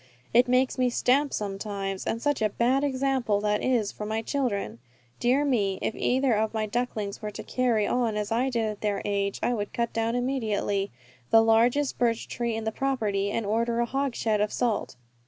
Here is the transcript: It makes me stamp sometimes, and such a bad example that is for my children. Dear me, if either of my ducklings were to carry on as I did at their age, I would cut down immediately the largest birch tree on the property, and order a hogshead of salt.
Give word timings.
It 0.33 0.47
makes 0.47 0.79
me 0.79 0.89
stamp 0.89 1.31
sometimes, 1.31 2.07
and 2.07 2.19
such 2.23 2.41
a 2.41 2.49
bad 2.49 2.83
example 2.83 3.39
that 3.41 3.61
is 3.61 3.91
for 3.91 4.03
my 4.03 4.23
children. 4.23 4.79
Dear 5.19 5.45
me, 5.45 5.77
if 5.79 5.93
either 5.93 6.33
of 6.33 6.55
my 6.55 6.65
ducklings 6.65 7.21
were 7.21 7.29
to 7.29 7.43
carry 7.43 7.85
on 7.85 8.17
as 8.17 8.31
I 8.31 8.49
did 8.49 8.65
at 8.65 8.81
their 8.81 9.03
age, 9.05 9.39
I 9.43 9.53
would 9.53 9.73
cut 9.73 9.93
down 9.93 10.15
immediately 10.15 10.89
the 11.29 11.43
largest 11.43 11.99
birch 11.99 12.27
tree 12.27 12.57
on 12.57 12.63
the 12.63 12.71
property, 12.71 13.29
and 13.29 13.45
order 13.45 13.79
a 13.79 13.85
hogshead 13.85 14.41
of 14.41 14.51
salt. 14.51 14.95